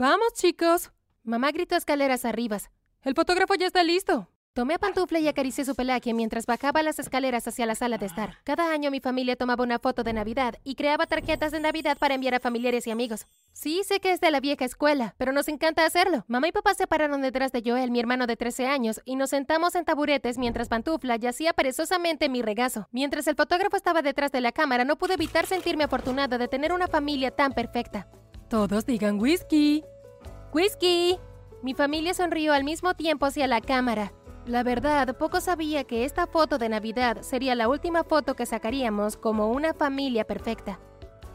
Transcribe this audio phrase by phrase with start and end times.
[0.00, 0.92] Vamos, chicos.
[1.24, 2.56] Mamá gritó escaleras arriba.
[3.02, 4.30] El fotógrafo ya está listo.
[4.54, 8.06] Tomé a pantufla y acaricié su pelaje mientras bajaba las escaleras hacia la sala de
[8.06, 8.38] estar.
[8.42, 12.14] Cada año mi familia tomaba una foto de Navidad y creaba tarjetas de Navidad para
[12.14, 13.26] enviar a familiares y amigos.
[13.52, 16.24] Sí, sé que es de la vieja escuela, pero nos encanta hacerlo.
[16.28, 19.28] Mamá y papá se pararon detrás de Joel, mi hermano de 13 años, y nos
[19.28, 22.88] sentamos en taburetes mientras Pantufla yacía perezosamente en mi regazo.
[22.90, 26.72] Mientras el fotógrafo estaba detrás de la cámara, no pude evitar sentirme afortunada de tener
[26.72, 28.08] una familia tan perfecta.
[28.50, 29.84] Todos digan whisky.
[30.52, 31.20] ¡Whisky!
[31.62, 34.12] Mi familia sonrió al mismo tiempo hacia la cámara.
[34.44, 39.16] La verdad, poco sabía que esta foto de Navidad sería la última foto que sacaríamos
[39.16, 40.80] como una familia perfecta.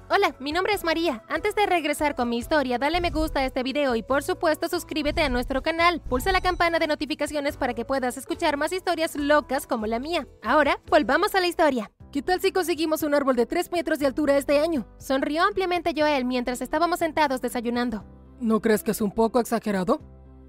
[0.09, 1.23] Hola, mi nombre es María.
[1.29, 4.67] Antes de regresar con mi historia, dale me gusta a este video y por supuesto
[4.67, 6.01] suscríbete a nuestro canal.
[6.01, 10.27] Pulsa la campana de notificaciones para que puedas escuchar más historias locas como la mía.
[10.43, 11.91] Ahora, volvamos a la historia.
[12.15, 14.87] ¿Qué tal si conseguimos un árbol de 3 metros de altura este año?
[14.97, 18.05] Sonrió ampliamente Joel mientras estábamos sentados desayunando.
[18.39, 19.99] ¿No crees que es un poco exagerado?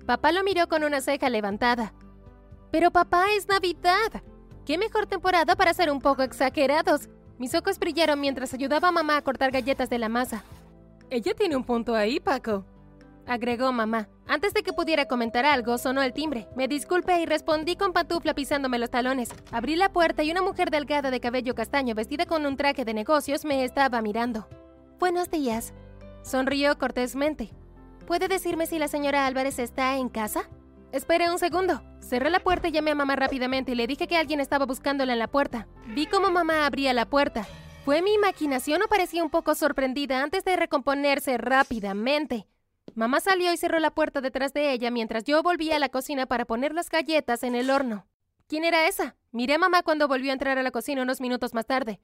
[0.07, 1.93] Papá lo miró con una ceja levantada.
[2.71, 4.23] Pero papá, es Navidad.
[4.65, 7.09] ¿Qué mejor temporada para ser un poco exagerados?
[7.37, 10.45] Mis ojos brillaron mientras ayudaba a mamá a cortar galletas de la masa.
[11.11, 12.65] Ella tiene un punto ahí, Paco.
[13.27, 14.09] Agregó mamá.
[14.29, 16.49] Antes de que pudiera comentar algo, sonó el timbre.
[16.55, 19.31] Me disculpé y respondí con pantufla pisándome los talones.
[19.51, 22.95] Abrí la puerta y una mujer delgada de cabello castaño vestida con un traje de
[22.95, 24.49] negocios me estaba mirando.
[25.01, 25.75] Buenos días.
[26.23, 27.53] Sonrió cortésmente.
[28.07, 30.49] ¿Puede decirme si la señora Álvarez está en casa?
[30.93, 31.83] Espere un segundo.
[32.01, 35.13] Cerré la puerta y llamé a mamá rápidamente y le dije que alguien estaba buscándola
[35.13, 35.67] en la puerta.
[35.89, 37.45] Vi cómo mamá abría la puerta.
[37.85, 42.47] ¿Fue mi imaginación o parecía un poco sorprendida antes de recomponerse rápidamente?
[42.95, 46.27] Mamá salió y cerró la puerta detrás de ella mientras yo volvía a la cocina
[46.27, 48.07] para poner las galletas en el horno.
[48.49, 49.17] ¿Quién era esa?
[49.33, 52.01] Miré a mamá cuando volvió a entrar a la cocina unos minutos más tarde.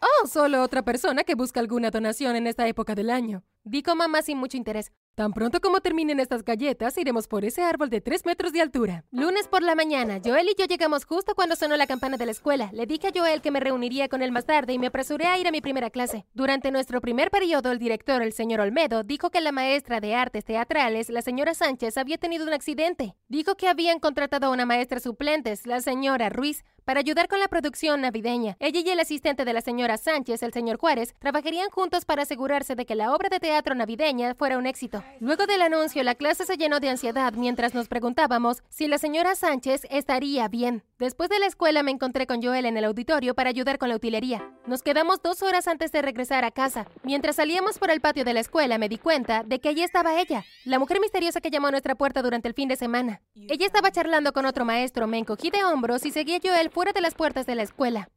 [0.00, 3.42] Oh, solo otra persona que busca alguna donación en esta época del año.
[3.64, 4.92] Dijo mamá sin mucho interés.
[5.14, 9.04] Tan pronto como terminen estas galletas, iremos por ese árbol de 3 metros de altura.
[9.10, 12.32] Lunes por la mañana, Joel y yo llegamos justo cuando sonó la campana de la
[12.32, 12.70] escuela.
[12.72, 15.38] Le dije a Joel que me reuniría con él más tarde y me apresuré a
[15.38, 16.24] ir a mi primera clase.
[16.32, 20.44] Durante nuestro primer periodo, el director, el señor Olmedo, dijo que la maestra de artes
[20.44, 23.14] teatrales, la señora Sánchez, había tenido un accidente.
[23.28, 27.48] Dijo que habían contratado a una maestra suplente, la señora Ruiz, para ayudar con la
[27.48, 28.56] producción navideña.
[28.58, 32.74] Ella y el asistente de la señora Sánchez, el señor Juárez, trabajarían juntos para asegurarse
[32.74, 34.99] de que la obra de teatro navideña fuera un éxito.
[35.20, 39.34] Luego del anuncio, la clase se llenó de ansiedad mientras nos preguntábamos si la señora
[39.34, 40.82] Sánchez estaría bien.
[40.98, 43.96] Después de la escuela me encontré con Joel en el auditorio para ayudar con la
[43.96, 44.50] utilería.
[44.66, 46.86] Nos quedamos dos horas antes de regresar a casa.
[47.02, 50.20] Mientras salíamos por el patio de la escuela me di cuenta de que allí estaba
[50.20, 53.22] ella, la mujer misteriosa que llamó a nuestra puerta durante el fin de semana.
[53.34, 56.92] Ella estaba charlando con otro maestro, me encogí de hombros y seguí a Joel fuera
[56.92, 58.08] de las puertas de la escuela.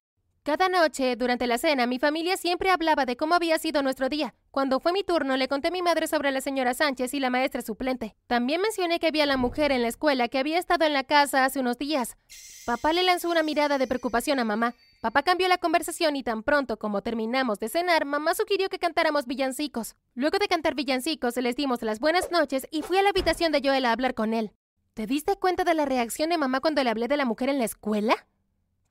[0.44, 4.36] Cada noche, durante la cena, mi familia siempre hablaba de cómo había sido nuestro día.
[4.54, 7.32] Cuando fue mi turno, le conté a mi madre sobre la señora Sánchez y la
[7.32, 8.16] maestra suplente.
[8.28, 11.44] También mencioné que había la mujer en la escuela que había estado en la casa
[11.44, 12.18] hace unos días.
[12.64, 14.76] Papá le lanzó una mirada de preocupación a mamá.
[15.02, 19.26] Papá cambió la conversación y tan pronto como terminamos de cenar, mamá sugirió que cantáramos
[19.26, 19.96] villancicos.
[20.14, 23.62] Luego de cantar villancicos, les dimos las buenas noches y fui a la habitación de
[23.64, 24.52] Joel a hablar con él.
[24.94, 27.58] ¿Te diste cuenta de la reacción de mamá cuando le hablé de la mujer en
[27.58, 28.28] la escuela?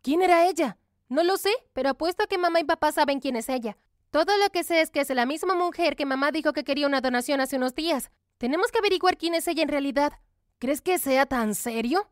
[0.02, 0.78] ¿Quién era ella?
[1.08, 3.76] No lo sé, pero apuesto a que mamá y papá saben quién es ella.
[4.12, 6.86] Todo lo que sé es que es la misma mujer que mamá dijo que quería
[6.86, 8.10] una donación hace unos días.
[8.36, 10.12] Tenemos que averiguar quién es ella en realidad.
[10.58, 12.10] ¿Crees que sea tan serio?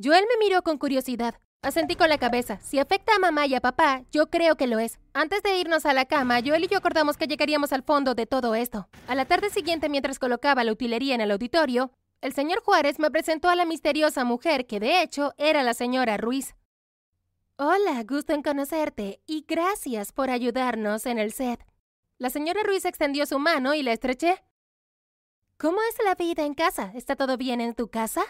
[0.00, 1.34] Joel me miró con curiosidad.
[1.60, 2.60] Asentí con la cabeza.
[2.60, 5.00] Si afecta a mamá y a papá, yo creo que lo es.
[5.12, 8.26] Antes de irnos a la cama, Joel y yo acordamos que llegaríamos al fondo de
[8.26, 8.88] todo esto.
[9.08, 11.90] A la tarde siguiente, mientras colocaba la utilería en el auditorio,
[12.20, 16.16] el señor Juárez me presentó a la misteriosa mujer que de hecho era la señora
[16.16, 16.54] Ruiz.
[17.56, 21.64] Hola, gusto en conocerte y gracias por ayudarnos en el set.
[22.18, 24.42] La señora Ruiz extendió su mano y la estreché.
[25.56, 26.90] ¿Cómo es la vida en casa?
[26.96, 28.22] ¿Está todo bien en tu casa?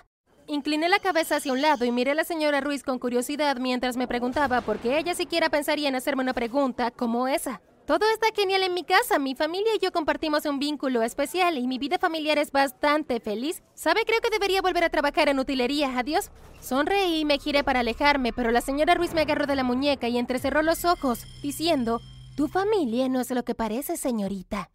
[0.46, 3.96] Incliné la cabeza hacia un lado y miré a la señora Ruiz con curiosidad mientras
[3.96, 7.62] me preguntaba por qué ella siquiera pensaría en hacerme una pregunta como esa.
[7.86, 9.18] Todo está genial en mi casa.
[9.18, 13.62] Mi familia y yo compartimos un vínculo especial y mi vida familiar es bastante feliz.
[13.74, 14.06] ¿Sabe?
[14.06, 15.98] Creo que debería volver a trabajar en utilería.
[15.98, 16.30] Adiós.
[16.60, 20.08] Sonreí y me giré para alejarme, pero la señora Ruiz me agarró de la muñeca
[20.08, 22.00] y entrecerró los ojos, diciendo,
[22.38, 24.70] Tu familia no es lo que parece, señorita.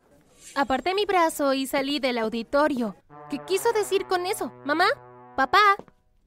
[0.54, 2.96] Aparté mi brazo y salí del auditorio.
[3.32, 4.54] ¿Qué quiso decir con eso?
[4.66, 4.86] ¿Mamá?
[5.36, 5.78] ¿Papá?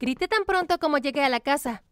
[0.01, 1.83] Grité tan pronto como llegué a la casa.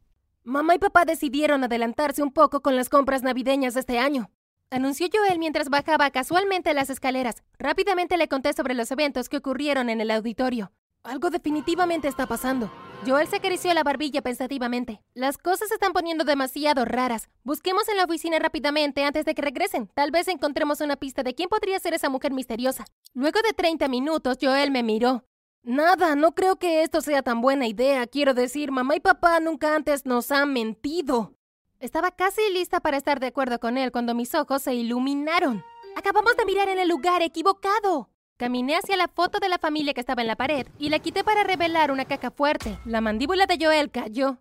[0.43, 4.29] Mamá y papá decidieron adelantarse un poco con las compras navideñas de este año
[4.71, 7.43] anunció Joel mientras bajaba casualmente las escaleras.
[7.59, 10.71] Rápidamente le conté sobre los eventos que ocurrieron en el auditorio.
[11.03, 12.71] Algo definitivamente está pasando.
[13.05, 15.01] Joel se acarició la barbilla pensativamente.
[15.13, 17.29] Las cosas se están poniendo demasiado raras.
[17.43, 19.87] Busquemos en la oficina rápidamente antes de que regresen.
[19.93, 22.85] Tal vez encontremos una pista de quién podría ser esa mujer misteriosa.
[23.13, 25.25] Luego de 30 minutos, Joel me miró.
[25.63, 28.05] Nada, no creo que esto sea tan buena idea.
[28.07, 31.35] Quiero decir, mamá y papá nunca antes nos han mentido.
[31.81, 35.65] Estaba casi lista para estar de acuerdo con él cuando mis ojos se iluminaron.
[35.95, 38.07] Acabamos de mirar en el lugar equivocado.
[38.37, 41.23] Caminé hacia la foto de la familia que estaba en la pared y la quité
[41.23, 42.77] para revelar una caca fuerte.
[42.85, 44.37] La mandíbula de Joel cayó.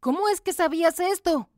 [0.00, 1.48] ¿Cómo es que sabías esto?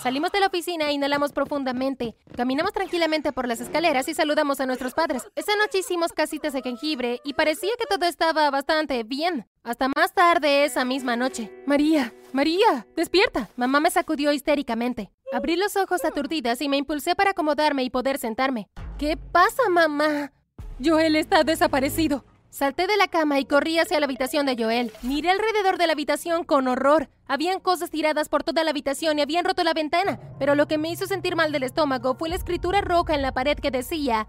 [0.01, 2.15] Salimos de la oficina e inhalamos profundamente.
[2.37, 5.27] Caminamos tranquilamente por las escaleras y saludamos a nuestros padres.
[5.35, 9.45] Esa noche hicimos casitas de jengibre y parecía que todo estaba bastante bien.
[9.63, 11.51] Hasta más tarde esa misma noche.
[11.65, 13.49] María, María, despierta.
[13.57, 15.11] Mamá me sacudió histéricamente.
[15.33, 18.69] Abrí los ojos aturdidas y me impulsé para acomodarme y poder sentarme.
[18.97, 20.31] ¿Qué pasa, mamá?
[20.81, 22.23] Joel está desaparecido.
[22.51, 24.91] Salté de la cama y corrí hacia la habitación de Joel.
[25.03, 27.09] Miré alrededor de la habitación con horror.
[27.25, 30.77] Habían cosas tiradas por toda la habitación y habían roto la ventana, pero lo que
[30.77, 34.27] me hizo sentir mal del estómago fue la escritura roja en la pared que decía,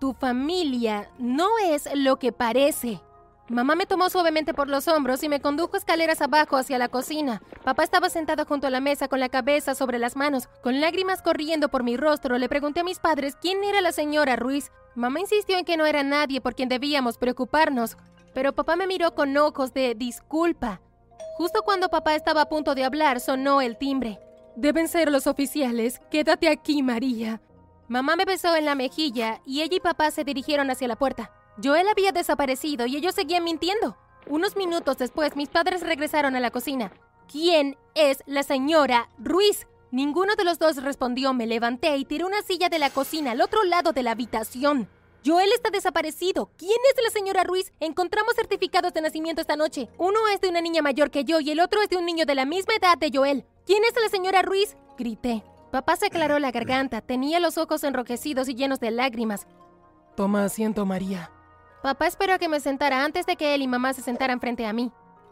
[0.00, 3.02] Tu familia no es lo que parece.
[3.50, 7.40] Mamá me tomó suavemente por los hombros y me condujo escaleras abajo hacia la cocina.
[7.64, 10.48] Papá estaba sentado junto a la mesa con la cabeza sobre las manos.
[10.62, 14.36] Con lágrimas corriendo por mi rostro, le pregunté a mis padres quién era la señora
[14.36, 14.70] Ruiz.
[14.94, 17.96] Mamá insistió en que no era nadie por quien debíamos preocuparnos,
[18.34, 20.82] pero papá me miró con ojos de disculpa.
[21.38, 24.18] Justo cuando papá estaba a punto de hablar, sonó el timbre.
[24.56, 26.02] Deben ser los oficiales.
[26.10, 27.40] Quédate aquí, María.
[27.86, 31.30] Mamá me besó en la mejilla y ella y papá se dirigieron hacia la puerta.
[31.62, 33.96] Joel había desaparecido y ellos seguían mintiendo.
[34.26, 36.92] Unos minutos después, mis padres regresaron a la cocina.
[37.30, 39.66] ¿Quién es la señora Ruiz?
[39.90, 41.34] Ninguno de los dos respondió.
[41.34, 44.88] Me levanté y tiré una silla de la cocina al otro lado de la habitación.
[45.26, 46.50] Joel está desaparecido.
[46.56, 47.72] ¿Quién es la señora Ruiz?
[47.80, 49.88] Encontramos certificados de nacimiento esta noche.
[49.98, 52.24] Uno es de una niña mayor que yo y el otro es de un niño
[52.24, 53.44] de la misma edad de Joel.
[53.66, 54.76] ¿Quién es la señora Ruiz?
[54.96, 55.42] Grité.
[55.72, 59.46] Papá se aclaró la garganta, tenía los ojos enrojecidos y llenos de lágrimas.
[60.16, 61.30] Toma asiento, María.
[61.82, 64.66] Papá esperó a que me sentara antes de que él y mamá se sentaran frente
[64.66, 64.90] a mí.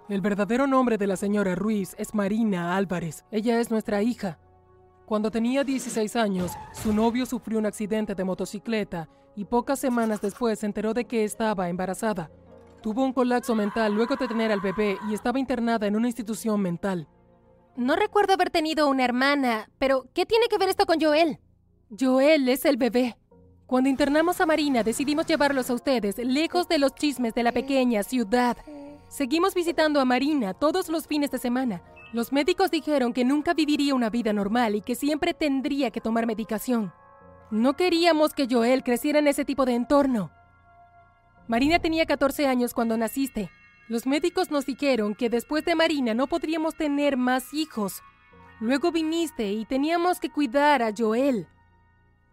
[0.09, 3.25] El verdadero nombre de la señora Ruiz es Marina Álvarez.
[3.33, 4.39] Ella es nuestra hija.
[5.05, 10.61] Cuando tenía 16 años, su novio sufrió un accidente de motocicleta y pocas semanas después
[10.61, 12.31] se enteró de que estaba embarazada.
[12.81, 16.61] Tuvo un colapso mental luego de tener al bebé y estaba internada en una institución
[16.61, 17.09] mental.
[17.77, 21.41] No recuerdo haber tenido una hermana, pero ¿qué tiene que ver esto con Joel?
[21.99, 23.17] Joel es el bebé.
[23.67, 28.05] Cuando internamos a Marina, decidimos llevarlos a ustedes, lejos de los chismes de la pequeña
[28.05, 28.57] ciudad.
[29.09, 31.83] Seguimos visitando a Marina todos los fines de semana.
[32.13, 36.27] Los médicos dijeron que nunca viviría una vida normal y que siempre tendría que tomar
[36.27, 36.93] medicación.
[37.51, 40.31] No queríamos que Joel creciera en ese tipo de entorno.
[41.49, 43.51] Marina tenía 14 años cuando naciste.
[43.89, 48.01] Los médicos nos dijeron que después de Marina no podríamos tener más hijos.
[48.61, 51.49] Luego viniste y teníamos que cuidar a Joel.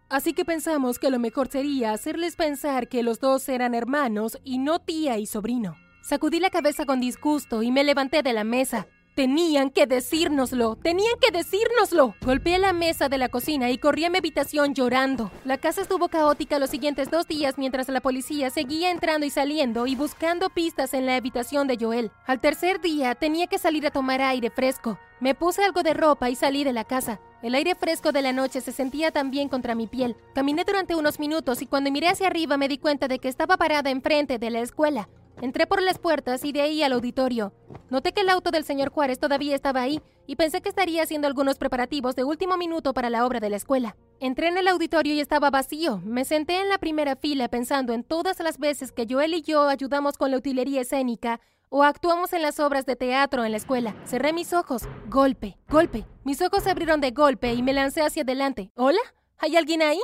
[0.08, 4.58] Así que pensamos que lo mejor sería hacerles pensar que los dos eran hermanos y
[4.58, 5.76] no tía y sobrino.
[6.02, 8.86] Sacudí la cabeza con disgusto y me levanté de la mesa.
[9.14, 12.16] Tenían que decírnoslo, tenían que decírnoslo.
[12.20, 15.30] Golpeé la mesa de la cocina y corrí a mi habitación llorando.
[15.44, 19.86] La casa estuvo caótica los siguientes dos días mientras la policía seguía entrando y saliendo
[19.86, 22.10] y buscando pistas en la habitación de Joel.
[22.26, 24.98] Al tercer día tenía que salir a tomar aire fresco.
[25.20, 27.20] Me puse algo de ropa y salí de la casa.
[27.44, 30.16] El aire fresco de la noche se sentía también contra mi piel.
[30.34, 33.58] Caminé durante unos minutos y cuando miré hacia arriba me di cuenta de que estaba
[33.58, 35.10] parada enfrente de la escuela.
[35.42, 37.52] Entré por las puertas y de ahí al auditorio.
[37.90, 41.26] Noté que el auto del señor Juárez todavía estaba ahí y pensé que estaría haciendo
[41.26, 43.94] algunos preparativos de último minuto para la obra de la escuela.
[44.20, 46.00] Entré en el auditorio y estaba vacío.
[46.02, 49.68] Me senté en la primera fila pensando en todas las veces que Joel y yo
[49.68, 51.40] ayudamos con la utilería escénica
[51.76, 53.96] o actuamos en las obras de teatro en la escuela.
[54.06, 54.82] Cerré mis ojos.
[55.08, 56.06] Golpe, golpe.
[56.22, 58.70] Mis ojos se abrieron de golpe y me lancé hacia adelante.
[58.76, 59.00] ¿Hola?
[59.38, 60.00] ¿Hay alguien ahí?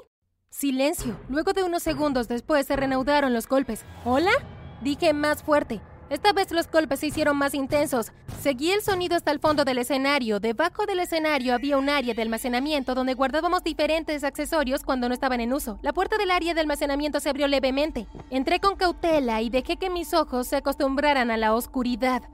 [0.49, 1.17] Silencio.
[1.29, 3.85] Luego de unos segundos después se reanudaron los golpes.
[4.05, 4.33] ¿Hola?
[4.83, 5.81] Dije más fuerte.
[6.11, 8.11] Esta vez los golpes se hicieron más intensos.
[8.43, 10.41] Seguí el sonido hasta el fondo del escenario.
[10.41, 15.41] Debajo del escenario había un área de almacenamiento donde guardábamos diferentes accesorios cuando no estaban
[15.41, 15.79] en uso.
[15.83, 18.09] La puerta del área de almacenamiento se abrió levemente.
[18.29, 22.25] Entré con cautela y dejé que mis ojos se acostumbraran a la oscuridad.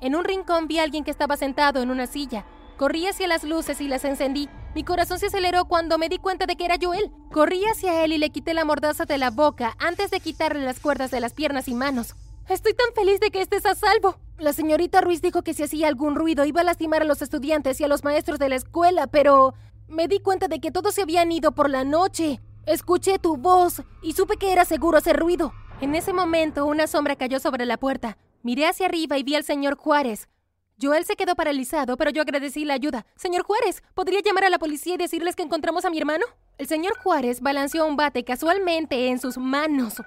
[0.00, 2.46] En un rincón vi a alguien que estaba sentado en una silla.
[2.78, 4.48] Corrí hacia las luces y las encendí.
[4.74, 7.10] Mi corazón se aceleró cuando me di cuenta de que era Joel.
[7.30, 10.80] Corrí hacia él y le quité la mordaza de la boca antes de quitarle las
[10.80, 12.14] cuerdas de las piernas y manos.
[12.48, 14.18] Estoy tan feliz de que estés a salvo.
[14.38, 17.80] La señorita Ruiz dijo que si hacía algún ruido iba a lastimar a los estudiantes
[17.80, 19.54] y a los maestros de la escuela, pero
[19.88, 22.40] me di cuenta de que todos se habían ido por la noche.
[22.66, 25.54] Escuché tu voz y supe que era seguro hacer ruido.
[25.80, 28.18] En ese momento una sombra cayó sobre la puerta.
[28.42, 30.28] Miré hacia arriba y vi al señor Juárez.
[30.80, 33.06] Joel se quedó paralizado, pero yo agradecí la ayuda.
[33.16, 36.26] Señor Juárez, ¿podría llamar a la policía y decirles que encontramos a mi hermano?
[36.58, 40.02] El señor Juárez balanceó un bate casualmente en sus manos.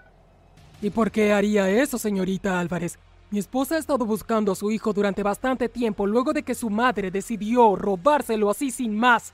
[0.81, 2.99] ¿Y por qué haría eso, señorita Álvarez?
[3.31, 6.69] Mi esposa ha estado buscando a su hijo durante bastante tiempo luego de que su
[6.69, 9.33] madre decidió robárselo así sin más.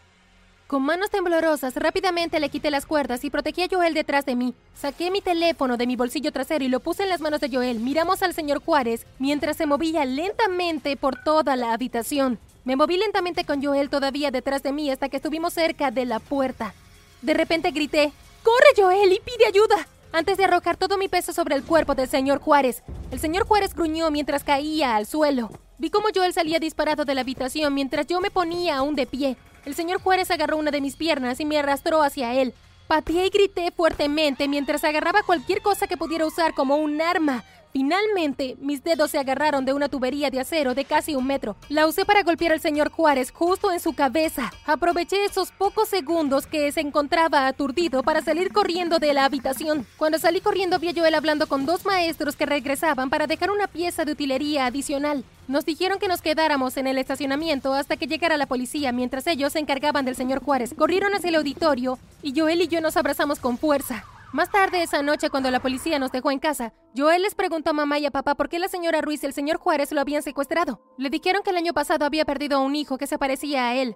[0.67, 4.55] Con manos temblorosas, rápidamente le quité las cuerdas y protegí a Joel detrás de mí.
[4.73, 7.79] Saqué mi teléfono de mi bolsillo trasero y lo puse en las manos de Joel.
[7.81, 12.39] Miramos al señor Juárez mientras se movía lentamente por toda la habitación.
[12.63, 16.19] Me moví lentamente con Joel todavía detrás de mí hasta que estuvimos cerca de la
[16.19, 16.73] puerta.
[17.21, 19.88] De repente grité, ¡Corre Joel y pide ayuda!
[20.13, 22.84] Antes de arrojar todo mi peso sobre el cuerpo del señor Juárez.
[23.12, 25.50] El señor Juárez gruñó mientras caía al suelo.
[25.79, 29.36] Vi cómo Joel salía disparado de la habitación mientras yo me ponía aún de pie.
[29.65, 32.53] El señor Juárez agarró una de mis piernas y me arrastró hacia él.
[32.88, 37.43] Pateé y grité fuertemente mientras agarraba cualquier cosa que pudiera usar como un arma.
[37.73, 41.55] Finalmente, mis dedos se agarraron de una tubería de acero de casi un metro.
[41.69, 44.53] La usé para golpear al señor Juárez justo en su cabeza.
[44.67, 49.87] Aproveché esos pocos segundos que se encontraba aturdido para salir corriendo de la habitación.
[49.97, 53.65] Cuando salí corriendo vi a Joel hablando con dos maestros que regresaban para dejar una
[53.65, 55.25] pieza de utilería adicional.
[55.47, 59.53] Nos dijeron que nos quedáramos en el estacionamiento hasta que llegara la policía mientras ellos
[59.53, 60.75] se encargaban del señor Juárez.
[60.77, 64.05] Corrieron hacia el auditorio y Joel y yo nos abrazamos con fuerza.
[64.33, 67.73] Más tarde esa noche, cuando la policía nos dejó en casa, Joel les preguntó a
[67.73, 70.23] mamá y a papá por qué la señora Ruiz y el señor Juárez lo habían
[70.23, 70.81] secuestrado.
[70.97, 73.75] Le dijeron que el año pasado había perdido a un hijo que se parecía a
[73.75, 73.95] él.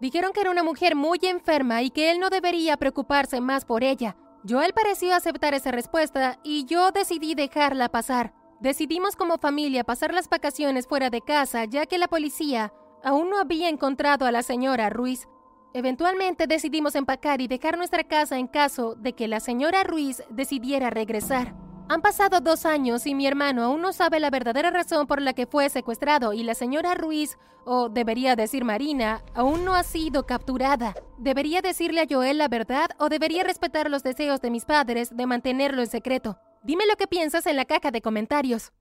[0.00, 3.82] Dijeron que era una mujer muy enferma y que él no debería preocuparse más por
[3.82, 4.16] ella.
[4.48, 8.34] Joel pareció aceptar esa respuesta y yo decidí dejarla pasar.
[8.60, 12.72] Decidimos como familia pasar las vacaciones fuera de casa ya que la policía
[13.02, 15.26] aún no había encontrado a la señora Ruiz.
[15.74, 20.90] Eventualmente decidimos empacar y dejar nuestra casa en caso de que la señora Ruiz decidiera
[20.90, 21.54] regresar.
[21.88, 25.32] Han pasado dos años y mi hermano aún no sabe la verdadera razón por la
[25.32, 30.26] que fue secuestrado y la señora Ruiz, o debería decir Marina, aún no ha sido
[30.26, 30.94] capturada.
[31.18, 35.26] ¿Debería decirle a Joel la verdad o debería respetar los deseos de mis padres de
[35.26, 36.38] mantenerlo en secreto?
[36.62, 38.72] Dime lo que piensas en la caja de comentarios.